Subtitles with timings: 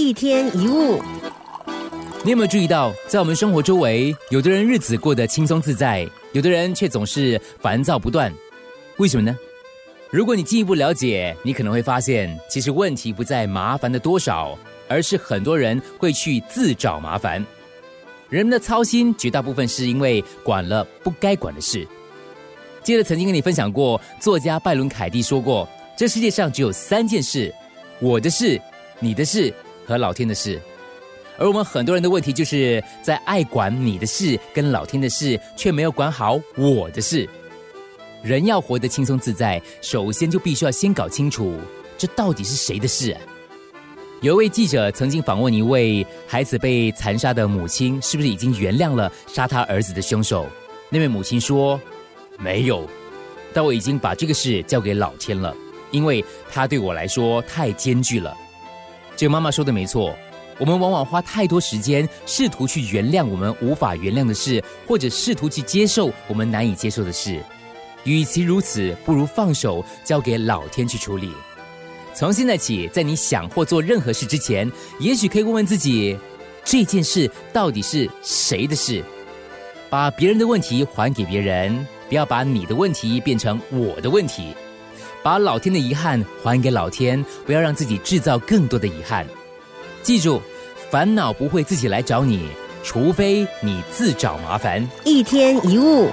[0.00, 0.98] 一天一物，
[2.24, 8.32] 你有没有注意到，在我们生活周围，有的人日子过得轻松自在，有的人却总是烦躁不断？
[8.96, 9.36] 为什么呢？
[10.10, 14.58] 如果你进一步了解，你可能会发现，其实问题不在麻烦的多少，
[14.88, 17.44] 而是很多人会去自找麻烦。
[18.30, 21.86] 人们的操心，绝大部分是因为管了不该管的事。
[22.82, 27.54] 记得曾经跟你分享过，作家拜伦·凯蒂说过：“这世界上只有三件事，
[28.00, 28.58] 我的事、
[28.98, 29.52] 你的事
[29.90, 30.60] 和老天的事。”
[31.38, 37.28] 而我们很多人的问题，就是在爱管你的事跟老天的事，却没有管好我的事。
[38.22, 41.58] 人要活得轻松自在，首先就必须要先搞清楚，
[41.96, 43.16] 这到底是谁的事。
[44.20, 50.46] 有一位记者曾经访问一位孩子被残杀的母亲，是不是已经原谅了杀他儿子的凶手？
[50.90, 51.80] 那位母亲说
[52.38, 52.86] ：“没有，
[53.54, 55.56] 但我已经把这个事交给老天了，
[55.90, 56.22] 因为
[56.52, 58.36] 他对我来说太艰巨了。”
[59.20, 60.16] 这个妈妈说的没错，
[60.58, 67.38] 我们往往花太多时间试图去原谅我们无法原谅的事，或者试图去接受我们难以接受的事。
[68.04, 71.30] 与其如此，不如放手，交给老天去处理。
[72.14, 76.18] 从现在起，在你想或做任何事之前，也许可以问问自己：
[76.64, 79.04] 这件事到底是谁的事？
[79.90, 84.54] 把别人的问题还给别人，不要把你的问题变成我的问题。
[85.22, 89.26] 把老天的遗憾还给老天，不要让自己制造更多的遗憾。
[90.02, 90.40] 记住，
[90.90, 92.48] 烦恼不会自己来找你，
[92.82, 94.88] 除非你自找麻烦。
[95.04, 96.08] 一天一物。